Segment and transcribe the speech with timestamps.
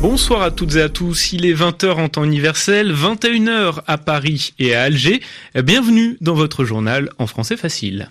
[0.00, 1.32] Bonsoir à toutes et à tous.
[1.32, 5.20] Il est 20h en temps universel, 21h à Paris et à Alger.
[5.56, 8.08] Bienvenue dans votre journal en français facile.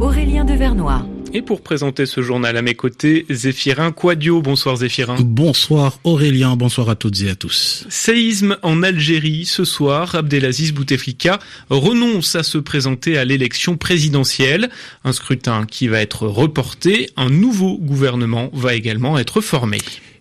[0.00, 1.06] Aurélien Devernois.
[1.34, 4.40] Et pour présenter ce journal à mes côtés, Zéphirin Quadio.
[4.40, 5.16] Bonsoir Zéphirin.
[5.20, 7.84] Bonsoir Aurélien, bonsoir à toutes et à tous.
[7.90, 9.44] Séisme en Algérie.
[9.44, 11.38] Ce soir, Abdelaziz Bouteflika
[11.68, 14.70] renonce à se présenter à l'élection présidentielle.
[15.04, 17.10] Un scrutin qui va être reporté.
[17.16, 19.78] Un nouveau gouvernement va également être formé.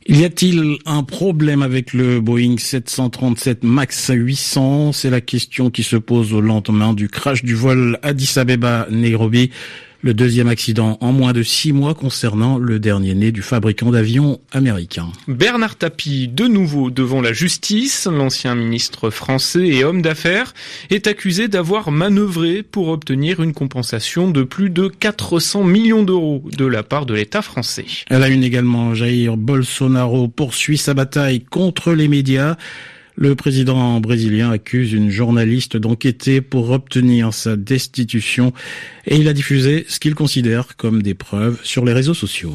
[0.10, 5.96] Y a-t-il un problème avec le Boeing 737 MAX 800 C'est la question qui se
[5.96, 9.52] pose au lendemain du crash du vol Addis Abeba-Nairobi
[10.02, 14.40] le deuxième accident en moins de six mois concernant le dernier né du fabricant d'avions
[14.52, 15.08] américain.
[15.28, 20.54] Bernard Tapie, de nouveau devant la justice, l'ancien ministre français et homme d'affaires,
[20.90, 26.66] est accusé d'avoir manœuvré pour obtenir une compensation de plus de 400 millions d'euros de
[26.66, 27.86] la part de l'État français.
[28.09, 32.56] Elle a une également, Jair Bolsonaro poursuit sa bataille contre les médias.
[33.20, 38.54] Le président brésilien accuse une journaliste d'enquêter pour obtenir sa destitution
[39.08, 42.54] et il a diffusé ce qu'il considère comme des preuves sur les réseaux sociaux.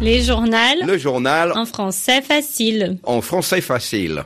[0.00, 0.50] Les journaux.
[0.84, 1.52] Le journal.
[1.54, 2.98] En français facile.
[3.04, 4.24] En français facile.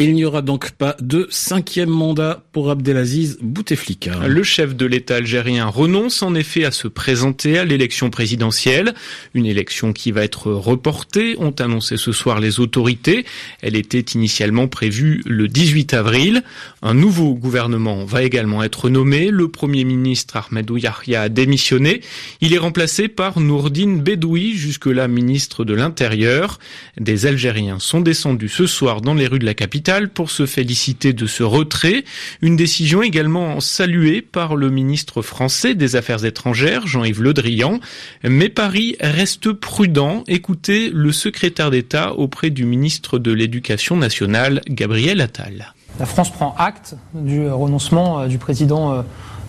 [0.00, 4.28] Il n'y aura donc pas de cinquième mandat pour Abdelaziz Bouteflika.
[4.28, 8.94] Le chef de l'État algérien renonce en effet à se présenter à l'élection présidentielle,
[9.34, 13.24] une élection qui va être reportée, ont annoncé ce soir les autorités.
[13.60, 16.44] Elle était initialement prévue le 18 avril.
[16.80, 19.32] Un nouveau gouvernement va également être nommé.
[19.32, 22.02] Le premier ministre Ahmedou Yahya a démissionné.
[22.40, 26.60] Il est remplacé par Nourdine Bedoui, jusque-là ministre de l'Intérieur.
[27.00, 31.14] Des Algériens sont descendus ce soir dans les rues de la capitale pour se féliciter
[31.14, 32.04] de ce retrait.
[32.42, 37.80] Une décision également saluée par le ministre français des Affaires étrangères, Jean-Yves Le Drian.
[38.22, 40.24] Mais Paris reste prudent.
[40.28, 45.72] Écoutez le secrétaire d'État auprès du ministre de l'Éducation nationale, Gabriel Attal.
[45.98, 49.02] La France prend acte du renoncement euh, du président euh,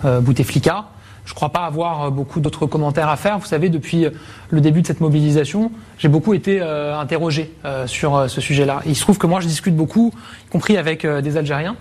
[0.05, 0.85] euh, Bouteflika.
[1.29, 3.37] Je ne crois pas avoir beaucoup d'autres commentaires à faire.
[3.37, 4.07] Vous savez, depuis
[4.49, 8.81] le début de cette mobilisation, j'ai beaucoup été euh, interrogé euh, sur euh, ce sujet-là.
[8.87, 10.11] Il se trouve que moi, je discute beaucoup,
[10.47, 11.75] y compris avec des Algériens,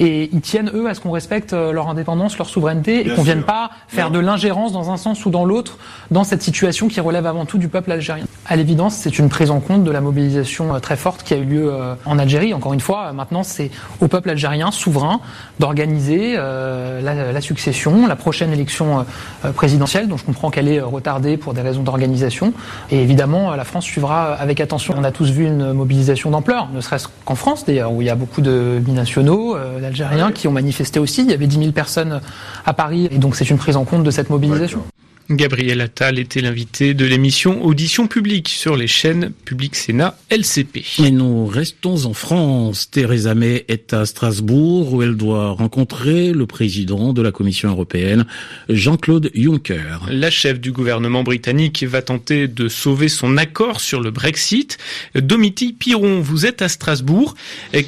[0.00, 3.26] et ils tiennent, eux, à ce qu'on respecte leur indépendance, leur souveraineté, et qu'on ne
[3.26, 5.76] vienne pas faire de l'ingérence dans un sens ou dans l'autre
[6.10, 8.24] dans cette situation qui relève avant tout du peuple algérien.
[8.46, 11.44] À l'évidence, c'est une prise en compte de la mobilisation très forte qui a eu
[11.44, 11.72] lieu
[12.04, 12.52] en Algérie.
[12.52, 15.20] Encore une fois, maintenant, c'est au peuple algérien souverain
[15.60, 17.00] d'organiser la,
[17.32, 19.06] la, succession, la prochaine élection
[19.54, 22.52] présidentielle, dont je comprends qu'elle est retardée pour des raisons d'organisation.
[22.90, 24.94] Et évidemment, la France suivra avec attention.
[24.96, 28.10] On a tous vu une mobilisation d'ampleur, ne serait-ce qu'en France d'ailleurs, où il y
[28.10, 31.22] a beaucoup de binationaux, euh, d'Algériens qui ont manifesté aussi.
[31.22, 32.20] Il y avait 10 000 personnes
[32.66, 34.82] à Paris, et donc c'est une prise en compte de cette mobilisation.
[35.30, 40.84] Gabriel Attal était l'invité de l'émission Audition publique sur les chaînes Public Sénat LCP.
[40.98, 42.90] Et nous restons en France.
[42.90, 48.26] Theresa May est à Strasbourg où elle doit rencontrer le président de la Commission européenne,
[48.68, 50.00] Jean-Claude Juncker.
[50.10, 54.76] La chef du gouvernement britannique va tenter de sauver son accord sur le Brexit.
[55.14, 57.34] Domiti Piron, vous êtes à Strasbourg.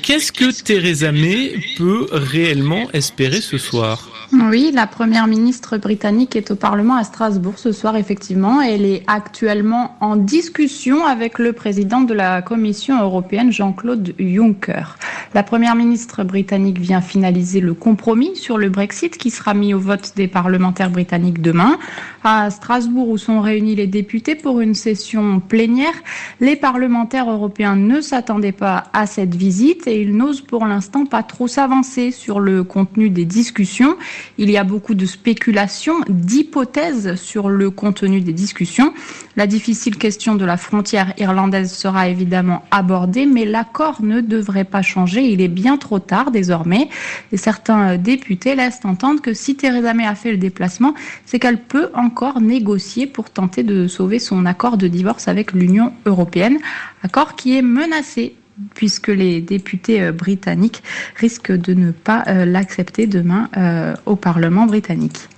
[0.02, 4.15] Qu'est-ce que Theresa May peut réellement espérer ce soir?
[4.32, 8.60] Oui, la première ministre britannique est au Parlement à Strasbourg ce soir, effectivement.
[8.60, 14.96] Elle est actuellement en discussion avec le président de la Commission européenne, Jean-Claude Juncker.
[15.36, 19.78] La première ministre britannique vient finaliser le compromis sur le Brexit qui sera mis au
[19.78, 21.76] vote des parlementaires britanniques demain.
[22.24, 25.92] À Strasbourg, où sont réunis les députés pour une session plénière,
[26.40, 31.22] les parlementaires européens ne s'attendaient pas à cette visite et ils n'osent pour l'instant pas
[31.22, 33.98] trop s'avancer sur le contenu des discussions.
[34.38, 38.94] Il y a beaucoup de spéculations, d'hypothèses sur le contenu des discussions.
[39.36, 44.80] La difficile question de la frontière irlandaise sera évidemment abordée, mais l'accord ne devrait pas
[44.80, 45.25] changer.
[45.26, 46.88] Il est bien trop tard désormais.
[47.32, 50.94] Et certains députés laissent entendre que si Theresa May a fait le déplacement,
[51.24, 55.92] c'est qu'elle peut encore négocier pour tenter de sauver son accord de divorce avec l'Union
[56.04, 56.58] européenne,
[57.02, 58.34] accord qui est menacé
[58.74, 60.82] puisque les députés euh, britanniques
[61.16, 65.28] risquent de ne pas euh, l'accepter demain euh, au Parlement britannique.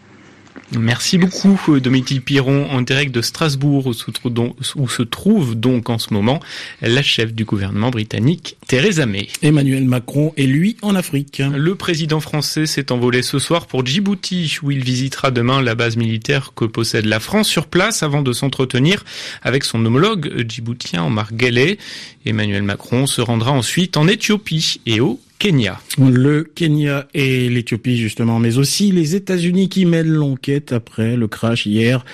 [0.76, 6.40] Merci beaucoup Dominique Piron en direct de Strasbourg où se, trouve donc en ce moment
[6.82, 9.28] la chef du gouvernement britannique Theresa May.
[9.40, 11.38] Emmanuel Macron est lui en Afrique.
[11.38, 15.96] Le président français s'est envolé ce soir pour Djibouti où il visitera demain la base
[15.96, 19.04] militaire que possède la France sur place avant de s'entretenir
[19.42, 21.78] avec son homologue djiboutien Omar Guelleh.
[22.26, 25.80] Emmanuel Macron se rendra ensuite en Éthiopie et au Kenya.
[25.98, 31.64] Le Kenya et l'Éthiopie justement, mais aussi les États-Unis qui mènent l'enquête après le crash
[31.64, 32.04] hier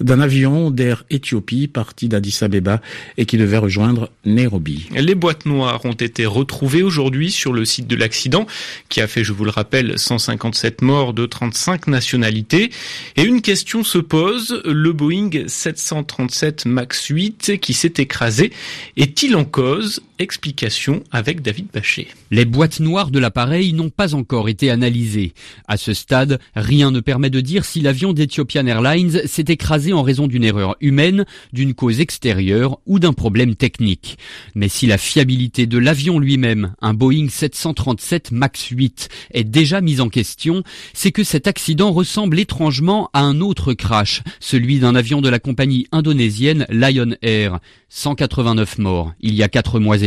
[0.00, 2.82] d'un avion d'Air Éthiopie parti d'Addis Abeba
[3.16, 4.88] et qui devait rejoindre Nairobi.
[4.94, 8.46] Les boîtes noires ont été retrouvées aujourd'hui sur le site de l'accident
[8.90, 12.70] qui a fait, je vous le rappelle, 157 morts de 35 nationalités.
[13.16, 18.52] Et une question se pose, le Boeing 737 MAX 8 qui s'est écrasé
[18.96, 20.02] est-il en cause?
[20.18, 22.06] Explication avec David Bachet.
[22.30, 25.34] Les boîtes noires de l'appareil n'ont pas encore été analysées.
[25.66, 30.02] À ce stade, rien ne permet de dire si l'avion d'Ethiopian Airlines s'est écrasé en
[30.02, 34.16] raison d'une erreur humaine, d'une cause extérieure ou d'un problème technique.
[34.54, 40.00] Mais si la fiabilité de l'avion lui-même, un Boeing 737 MAX 8, est déjà mise
[40.00, 40.62] en question,
[40.92, 45.40] c'est que cet accident ressemble étrangement à un autre crash, celui d'un avion de la
[45.40, 47.58] compagnie indonésienne Lion Air.
[47.88, 50.02] 189 morts, il y a 4 mois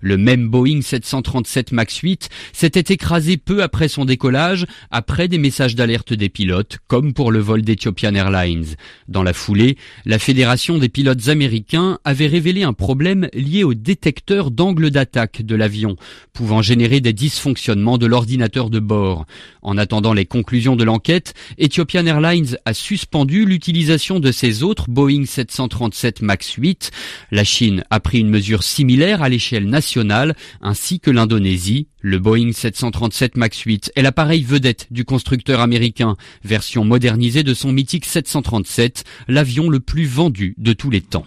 [0.00, 5.74] Le même Boeing 737 MAX 8 s'était écrasé peu après son décollage, après des messages
[5.74, 8.76] d'alerte des pilotes, comme pour le vol d'Ethiopian Airlines.
[9.08, 14.50] Dans la foulée, la Fédération des pilotes américains avait révélé un problème lié au détecteur
[14.50, 15.96] d'angle d'attaque de l'avion,
[16.32, 19.26] pouvant générer des dysfonctionnements de l'ordinateur de bord.
[19.62, 25.26] En attendant les conclusions de l'enquête, Ethiopian Airlines a suspendu l'utilisation de ses autres Boeing
[25.26, 26.90] 737 MAX 8
[27.30, 31.88] la Chine a pris une mesure similaire à l'échelle nationale, ainsi que l'Indonésie.
[32.00, 37.72] Le Boeing 737 MAX 8 est l'appareil vedette du constructeur américain, version modernisée de son
[37.72, 41.26] mythique 737, l'avion le plus vendu de tous les temps.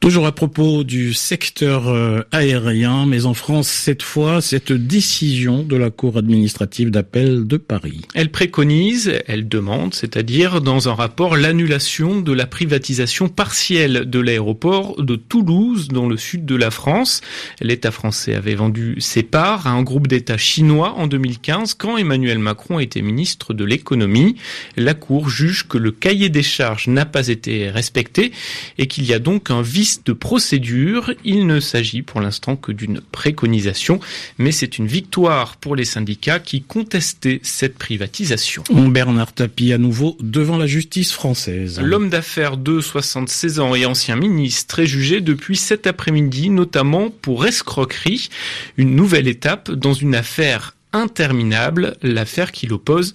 [0.00, 5.76] Toujours à propos du secteur euh, aérien, mais en France cette fois, cette décision de
[5.76, 8.02] la Cour administrative d'appel de Paris.
[8.14, 15.02] Elle préconise, elle demande, c'est-à-dire dans un rapport, l'annulation de la privatisation partielle de l'aéroport
[15.02, 17.20] de Toulouse dans le sud de la France.
[17.60, 22.38] L'État français avait vendu ses parts à un groupe d'États chinois en 2015 quand Emmanuel
[22.38, 24.36] Macron était ministre de l'économie.
[24.76, 28.32] La Cour juge que le cahier des charges n'a pas été respecté
[28.78, 31.12] et qu'il y a donc vice de procédure.
[31.24, 34.00] Il ne s'agit pour l'instant que d'une préconisation,
[34.38, 38.62] mais c'est une victoire pour les syndicats qui contestaient cette privatisation.
[38.92, 41.80] Bernard Tapie à nouveau devant la justice française.
[41.82, 47.46] L'homme d'affaires de 76 ans et ancien ministre est jugé depuis cet après-midi, notamment pour
[47.46, 48.28] escroquerie,
[48.76, 53.14] une nouvelle étape dans une affaire interminable, l'affaire qui l'oppose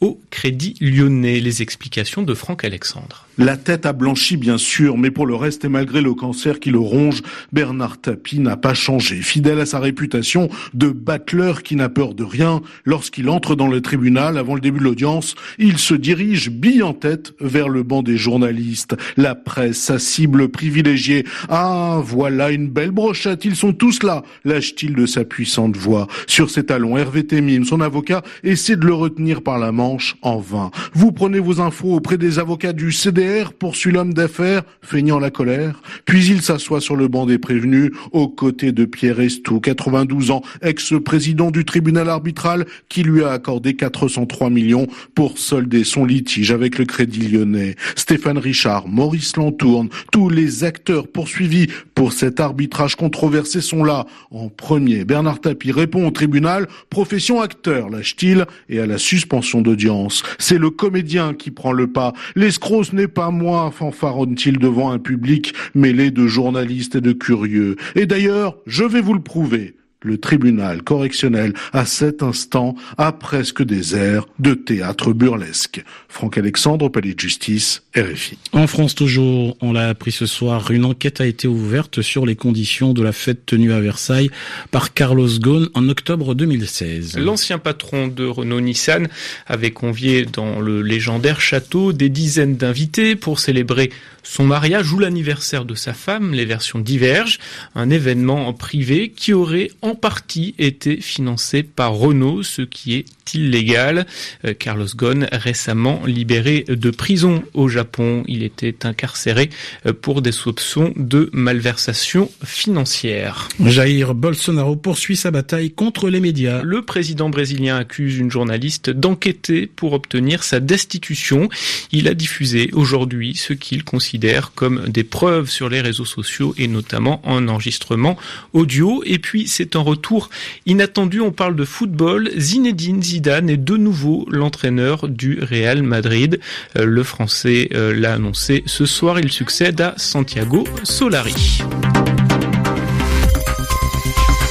[0.00, 1.40] au Crédit Lyonnais.
[1.40, 3.27] Les explications de Franck Alexandre.
[3.38, 6.72] La tête a blanchi bien sûr, mais pour le reste et malgré le cancer qui
[6.72, 9.22] le ronge, Bernard Tapie n'a pas changé.
[9.22, 13.80] Fidèle à sa réputation de battleur qui n'a peur de rien, lorsqu'il entre dans le
[13.80, 18.02] tribunal avant le début de l'audience, il se dirige bille en tête vers le banc
[18.02, 18.96] des journalistes.
[19.16, 21.24] La presse, sa cible privilégiée.
[21.48, 26.08] Ah, voilà une belle brochette, ils sont tous là, lâche-t-il de sa puissante voix.
[26.26, 30.38] Sur ses talons, Hervé Temim, son avocat, essaie de le retenir par la manche en
[30.38, 30.72] vain.
[30.92, 33.27] Vous prenez vos infos auprès des avocats du CDR
[33.58, 38.28] poursuit l'homme d'affaires, feignant la colère, puis il s'assoit sur le banc des prévenus, aux
[38.28, 44.50] côtés de Pierre Estou, 92 ans, ex-président du tribunal arbitral, qui lui a accordé 403
[44.50, 47.76] millions pour solder son litige avec le Crédit Lyonnais.
[47.96, 54.06] Stéphane Richard, Maurice Lantourne, tous les acteurs poursuivis pour cet arbitrage controversé sont là.
[54.30, 60.22] En premier, Bernard Tapie répond au tribunal, profession acteur, lâche-t-il, et à la suspension d'audience.
[60.38, 62.12] C'est le comédien qui prend le pas.
[62.34, 67.74] L'escroc, n'est pas moi, fanfaronne-t-il devant un public mêlé de journalistes et de curieux.
[67.96, 69.74] Et d'ailleurs, je vais vous le prouver.
[70.00, 75.82] Le tribunal correctionnel, à cet instant, a presque des airs de théâtre burlesque.
[76.08, 78.38] Franck Alexandre, palais de justice, RFI.
[78.52, 82.36] En France toujours, on l'a appris ce soir, une enquête a été ouverte sur les
[82.36, 84.30] conditions de la fête tenue à Versailles
[84.70, 87.18] par Carlos Ghosn en octobre 2016.
[87.18, 89.08] L'ancien patron de Renault-Nissan
[89.48, 93.90] avait convié dans le légendaire château des dizaines d'invités pour célébrer
[94.22, 97.38] son mariage ou l'anniversaire de sa femme, les versions divergent,
[97.74, 104.06] un événement privé qui aurait en partie été financé par Renault, ce qui est illégal.
[104.44, 109.50] Euh, Carlos Ghosn, récemment libéré de prison au Japon, il était incarcéré
[109.86, 113.48] euh, pour des soupçons de malversation financière.
[113.64, 116.62] Jair Bolsonaro poursuit sa bataille contre les médias.
[116.62, 121.48] Le président brésilien accuse une journaliste d'enquêter pour obtenir sa destitution.
[121.92, 126.68] Il a diffusé aujourd'hui ce qu'il considère comme des preuves sur les réseaux sociaux et
[126.68, 128.16] notamment un enregistrement
[128.52, 129.02] audio.
[129.04, 130.30] Et puis c'est un retour
[130.66, 131.20] inattendu.
[131.20, 132.30] On parle de football.
[132.36, 136.38] Zinedine Zidane est de nouveau l'entraîneur du Real Madrid.
[136.76, 139.18] Euh, le Français euh, l'a annoncé ce soir.
[139.18, 141.62] Il succède à Santiago Solari.